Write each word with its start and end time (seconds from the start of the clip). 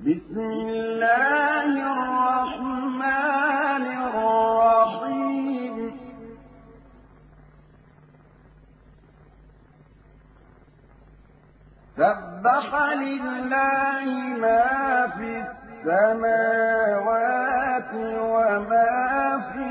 بسم 0.00 0.40
الله 0.40 1.72
الرحمن 1.92 3.84
الرحيم. 4.08 5.76
سبح 11.96 12.68
لله 12.94 14.04
ما 14.40 14.66
في 15.16 15.30
السماوات 15.84 16.72
وما 18.34 18.92
في 19.52 19.69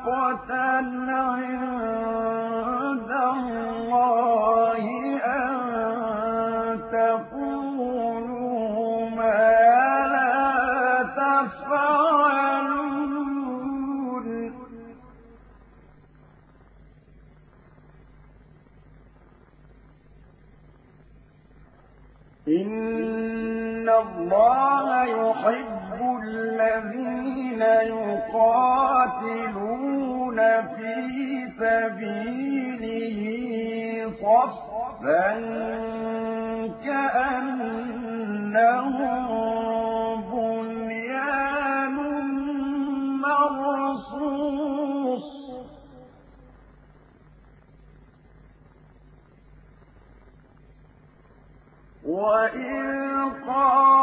مقتا 0.00 0.80
صفا 35.01 35.33
كأنهم 36.85 38.21
بنيان 40.31 41.95
مرصوص 43.21 44.51
قال 52.07 54.00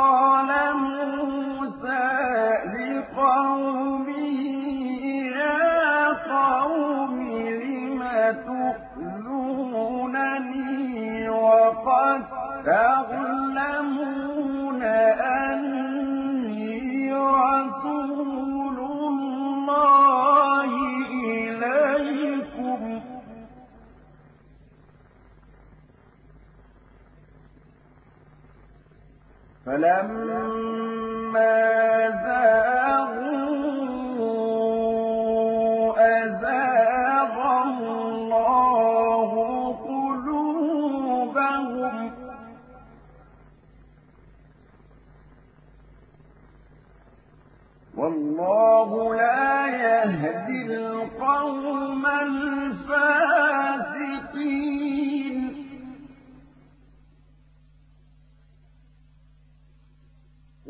فلما 29.79 30.48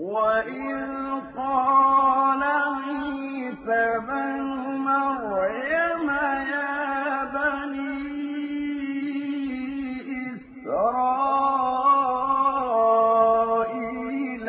وإذ 0.09 0.87
قال 1.37 2.43
عيسى 2.43 3.85
مريم 4.89 6.09
يا 6.53 7.25
بني 7.35 7.99
إسرائيل 13.19 14.49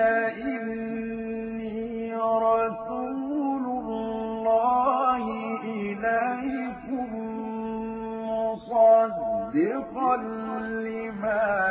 إني 0.49 2.15
رسول 2.15 3.65
الله 3.65 5.23
إليكم 5.63 7.09
لما 10.59 11.68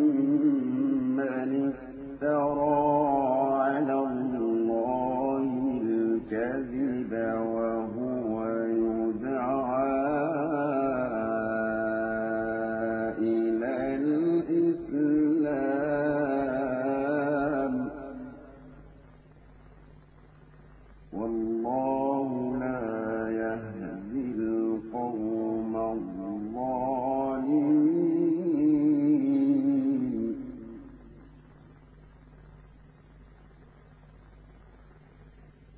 افترى 1.41 2.90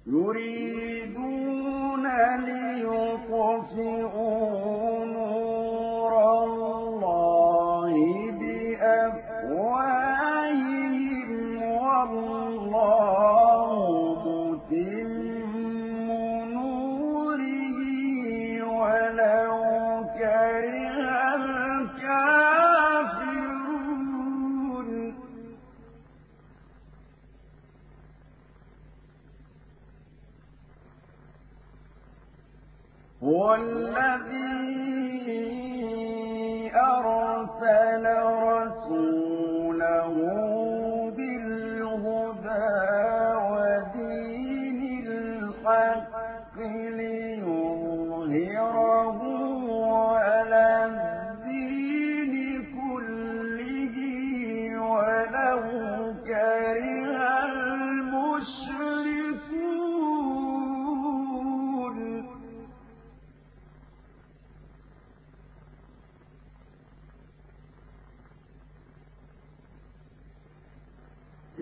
يريدون 0.07 2.03
ليطفئوا 2.45 4.42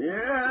Yeah. 0.02 0.51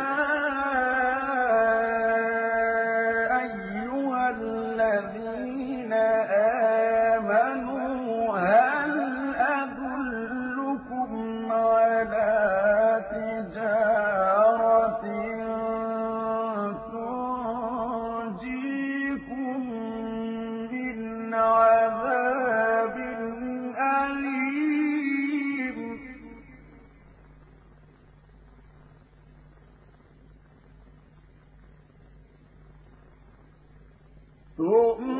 رؤيا 34.60 35.19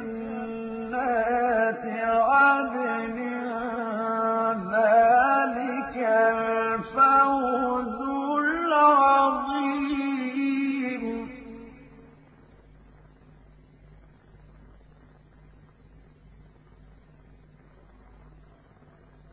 جنات 0.00 1.84
عدن 2.04 3.18
ذلك 4.72 5.96
الفوز 6.32 7.98
العظيم. 8.38 9.70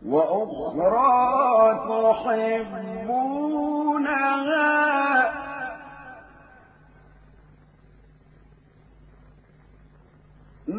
وأخرى 0.06 1.18
تحبونها 2.18 3.28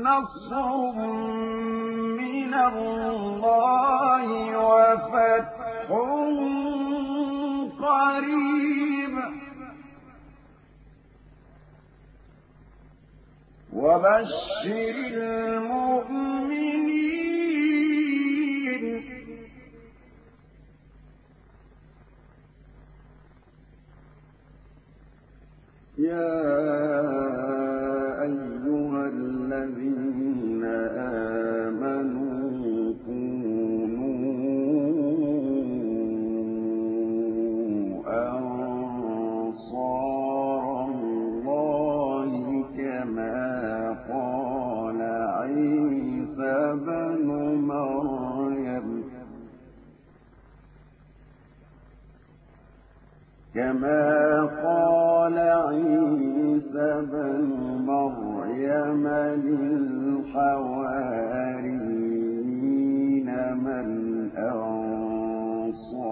نصر 0.02 0.92
من 2.18 2.54
الله 2.54 4.28
وفتح 4.58 5.90
قريب. 7.82 9.14
وبشر 13.72 14.74
المؤمنين 15.12 16.37
كما 53.54 54.44
قال 54.64 55.38
عيسى 55.38 57.06
بن 57.12 57.48
مريم 57.86 59.04
للحواريين 61.88 63.28
من 63.64 63.88
أنصاري 65.48 66.08